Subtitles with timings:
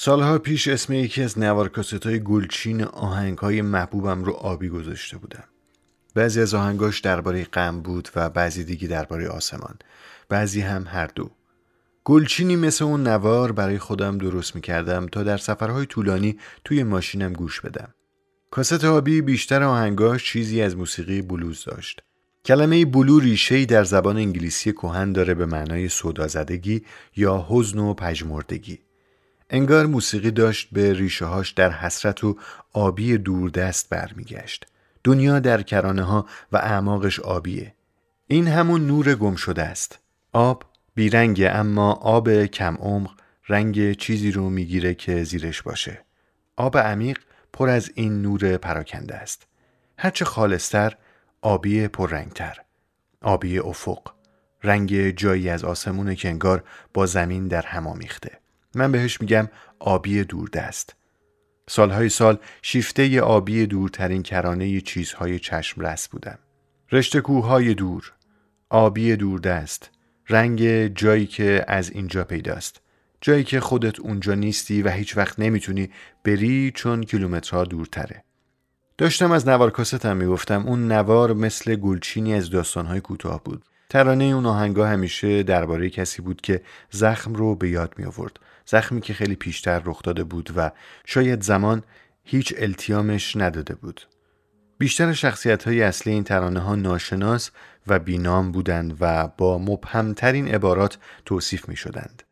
[0.00, 5.44] سالها پیش اسم یکی از نوارکاست های گلچین آهنگ های محبوبم رو آبی گذاشته بودم.
[6.14, 9.78] بعضی از آهنگاش درباره غم بود و بعضی دیگه درباره آسمان.
[10.28, 11.30] بعضی هم هر دو.
[12.04, 17.32] گلچینی مثل اون نوار برای خودم درست می کردم تا در سفرهای طولانی توی ماشینم
[17.32, 17.94] گوش بدم.
[18.50, 22.02] کاست آبی بیشتر آهنگاش چیزی از موسیقی بلوز داشت.
[22.44, 26.82] کلمه بلو ریشه‌ای در زبان انگلیسی کهن داره به معنای سودازدگی
[27.16, 28.87] یا حزن و پژمردگی.
[29.50, 32.36] انگار موسیقی داشت به ریشه هاش در حسرت و
[32.72, 34.66] آبی دوردست برمیگشت.
[35.04, 37.74] دنیا در کرانه ها و اعماقش آبیه.
[38.26, 39.98] این همون نور گم شده است.
[40.32, 43.10] آب بیرنگه اما آب کم عمق
[43.48, 46.04] رنگ چیزی رو می‌گیره که زیرش باشه.
[46.56, 47.18] آب عمیق
[47.52, 49.46] پر از این نور پراکنده است.
[49.98, 50.96] هرچه خالصتر
[51.40, 52.56] آبی پررنگتر.
[53.22, 54.12] آبی افق.
[54.64, 58.38] رنگ جایی از آسمونه که انگار با زمین در هم آمیخته.
[58.74, 59.48] من بهش میگم
[59.78, 60.96] آبی دوردست.
[61.68, 66.38] سالهای سال شیفته آبی دورترین کرانه چیزهای چشم رس بودم.
[66.92, 68.12] رشته کوههای دور
[68.70, 69.90] آبی دوردست
[70.28, 72.80] رنگ جایی که از اینجا پیداست.
[73.20, 75.90] جایی که خودت اونجا نیستی و هیچ وقت نمی‌تونی
[76.24, 78.24] بری چون کیلومترها دورتره.
[78.98, 83.64] داشتم از نوار کاستم می‌گفتم اون نوار مثل گلچینی از داستانهای کوتاه بود.
[83.90, 89.00] ترانه اون آهنگا همیشه درباره کسی بود که زخم رو به یاد می آورد زخمی
[89.00, 90.70] که خیلی پیشتر رخ داده بود و
[91.04, 91.82] شاید زمان
[92.24, 94.00] هیچ التیامش نداده بود
[94.78, 97.50] بیشتر شخصیت های اصلی این ترانه ها ناشناس
[97.86, 102.22] و بینام بودند و با مبهمترین عبارات توصیف می شدند.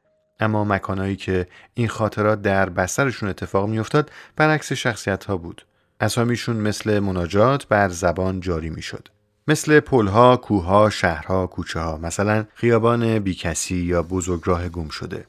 [0.41, 5.67] اما مکانهایی که این خاطرات در بسترشون اتفاق می افتاد برعکس شخصیت ها بود.
[6.01, 9.09] اسامیشون مثل مناجات بر زبان جاری می شد.
[9.49, 15.27] مثل پلها، کوهها، شهرها، کوچه ها مثلا خیابان بیکسی یا بزرگراه گم شده.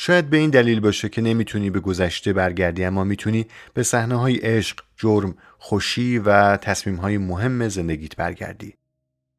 [0.00, 4.36] شاید به این دلیل باشه که نمی‌تونی به گذشته برگردی اما می‌تونی به صحنه های
[4.36, 8.74] عشق، جرم، خوشی و تصمیم های مهم زندگیت برگردی.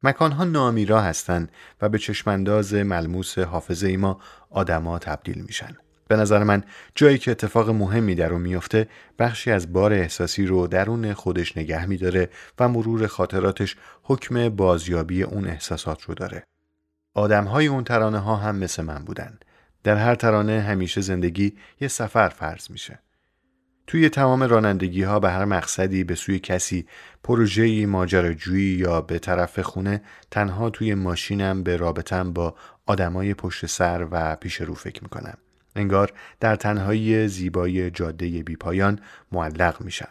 [0.02, 4.20] مکانها نامیرا هستند و به چشمانداز ملموس حافظه ای ما
[4.50, 5.76] آدما تبدیل میشن.
[6.08, 8.88] به نظر من جایی که اتفاق مهمی در اون میافته
[9.18, 15.46] بخشی از بار احساسی رو درون خودش نگه میداره و مرور خاطراتش حکم بازیابی اون
[15.46, 16.44] احساسات رو داره.
[17.14, 19.38] آدمهای اون ترانه ها هم مثل من بودن.
[19.84, 22.98] در هر ترانه همیشه زندگی یه سفر فرض میشه.
[23.86, 26.86] توی تمام رانندگی ها به هر مقصدی به سوی کسی
[27.24, 32.54] پروژه‌ای ماجراجویی یا به طرف خونه تنها توی ماشینم به رابطم با
[32.86, 35.38] آدمای پشت سر و پیش رو فکر می‌کنم.
[35.76, 39.00] انگار در تنهایی زیبای جاده بیپایان
[39.32, 40.08] معلق میشم.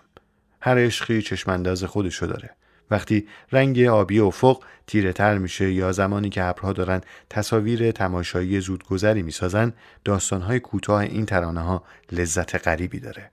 [0.61, 2.55] هر عشقی چشمانداز خودشو داره.
[2.91, 9.21] وقتی رنگ آبی افق تیره تر میشه یا زمانی که ابرها دارن تصاویر تماشایی زودگذری
[9.21, 9.73] می‌سازن
[10.05, 13.31] داستانهای کوتاه این ترانه ها لذت غریبی داره.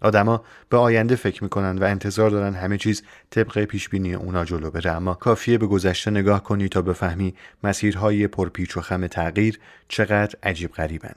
[0.00, 4.70] آدما به آینده فکر می‌کنن و انتظار دارن همه چیز طبق پیش بینی اونا جلو
[4.70, 4.90] بره.
[4.90, 10.72] اما کافیه به گذشته نگاه کنی تا بفهمی مسیرهای پرپیچ و خم تغییر چقدر عجیب
[10.72, 11.14] غریبن.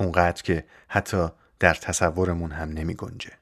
[0.00, 1.28] اونقدر که حتی
[1.60, 3.39] در تصورمون هم نمی گنجه.